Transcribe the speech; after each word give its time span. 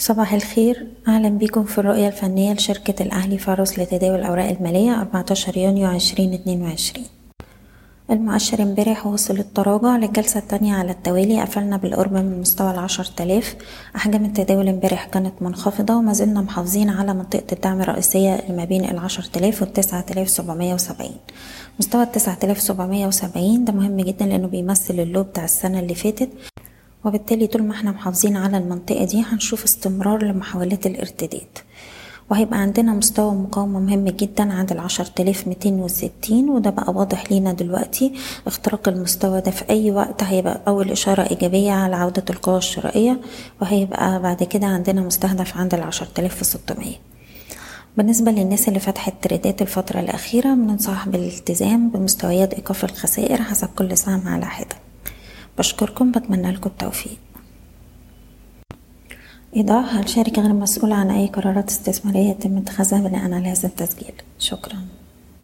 صباح 0.00 0.34
الخير. 0.34 0.86
أهلا 1.08 1.28
بكم 1.28 1.64
في 1.64 1.78
الرؤية 1.78 2.08
الفنية 2.08 2.52
لشركة 2.52 3.02
الأهلي 3.02 3.38
فاروس 3.38 3.78
لتداول 3.78 4.18
الأوراق 4.18 4.48
المالية 4.48 5.00
14 5.00 5.56
يونيو 5.56 5.90
2022 5.90 7.06
المؤشر 8.10 8.62
امبارح 8.62 9.06
وصل 9.06 9.38
التراجع 9.38 9.96
للجلسة 9.96 10.40
التانية 10.40 10.74
على 10.74 10.90
التوالي. 10.92 11.40
قفلنا 11.40 11.76
بالقرب 11.76 12.12
من 12.12 12.40
مستوى 12.40 12.70
العشر 12.70 13.04
تلاف. 13.04 13.56
أحجام 13.96 14.24
التداول 14.24 14.68
امبارح 14.68 15.04
كانت 15.04 15.32
منخفضة 15.40 15.96
وما 15.96 16.12
زلنا 16.12 16.40
محافظين 16.40 16.90
على 16.90 17.14
منطقة 17.14 17.44
الدعم 17.52 17.80
الرئيسية 17.80 18.34
اللي 18.34 18.56
ما 18.56 18.64
بين 18.64 18.84
العشر 18.84 19.22
تلاف 19.22 19.62
والتسعة 19.62 20.00
تلاف 20.00 20.28
سبعمية 20.28 20.74
وسبعين. 20.74 21.16
مستوى 21.78 22.02
التسعة 22.02 22.34
تلاف 22.34 22.60
سبعمية 22.60 23.06
وسبعين 23.06 23.64
ده 23.64 23.72
مهم 23.72 24.00
جدا 24.00 24.26
لأنه 24.26 24.48
بيمثل 24.48 25.00
اللو 25.00 25.22
بتاع 25.22 25.44
السنة 25.44 25.78
اللي 25.80 25.94
فاتت. 25.94 26.28
وبالتالي 27.04 27.46
طول 27.46 27.62
ما 27.62 27.72
إحنا 27.74 27.90
محافظين 27.90 28.36
على 28.36 28.58
المنطقة 28.58 29.04
دي 29.04 29.22
هنشوف 29.22 29.64
استمرار 29.64 30.22
لمحاولات 30.24 30.86
الارتداد. 30.86 31.58
وهيبقى 32.30 32.58
عندنا 32.58 32.92
مستوى 32.92 33.34
مقاومة 33.34 33.80
مهم 33.80 34.04
جدا 34.08 34.52
عند 34.52 34.72
العشر 34.72 35.04
تلاف 35.04 35.48
ميتين 35.48 35.74
وستين 35.80 36.48
وده 36.50 36.70
بقى 36.70 36.92
واضح 36.92 37.32
لينا 37.32 37.52
دلوقتي. 37.52 38.12
اختراق 38.46 38.88
المستوى 38.88 39.40
ده 39.40 39.50
في 39.50 39.70
أي 39.70 39.90
وقت 39.90 40.22
هيبقى 40.22 40.60
أول 40.68 40.90
إشارة 40.90 41.22
إيجابية 41.30 41.72
على 41.72 41.96
عودة 41.96 42.24
القوى 42.30 42.58
الشرائية 42.58 43.20
وهيبقى 43.62 44.22
بعد 44.22 44.42
كده 44.42 44.66
عندنا 44.66 45.00
مستهدف 45.00 45.56
عند 45.56 45.74
العشر 45.74 46.06
تلاف 46.06 46.40
وستمية. 46.40 46.96
بالنسبة 47.96 48.30
للناس 48.30 48.68
اللي 48.68 48.80
فتحت 48.80 49.14
تريدات 49.22 49.62
الفترة 49.62 50.00
الأخيرة 50.00 50.54
بننصح 50.54 51.08
بالالتزام 51.08 51.88
بمستويات 51.90 52.54
إيقاف 52.54 52.84
الخسائر 52.84 53.42
حسب 53.42 53.68
كل 53.78 53.96
سهم 53.96 54.28
على 54.28 54.46
حدة. 54.46 54.76
بشكركم 55.60 56.10
بتمنى 56.10 56.50
لكم 56.52 56.70
التوفيق. 56.70 57.18
إيضاح 59.56 59.94
الشركة 59.94 60.42
غير 60.42 60.52
مسؤولة 60.52 60.94
عن 60.94 61.10
أي 61.10 61.26
قرارات 61.26 61.68
استثمارية 61.68 62.30
يتم 62.30 62.56
اتخاذها 62.56 63.08
بناء 63.08 63.32
على 63.34 63.48
هذا 63.48 63.68
التسجيل. 63.68 64.12
شكرا. 64.38 64.78